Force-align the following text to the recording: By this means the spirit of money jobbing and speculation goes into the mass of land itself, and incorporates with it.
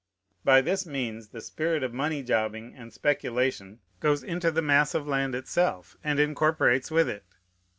By 0.43 0.61
this 0.61 0.83
means 0.83 1.27
the 1.27 1.41
spirit 1.41 1.83
of 1.83 1.93
money 1.93 2.23
jobbing 2.23 2.73
and 2.75 2.91
speculation 2.91 3.81
goes 3.99 4.23
into 4.23 4.49
the 4.49 4.59
mass 4.63 4.95
of 4.95 5.05
land 5.07 5.35
itself, 5.35 5.95
and 6.03 6.19
incorporates 6.19 6.89
with 6.89 7.07
it. 7.07 7.23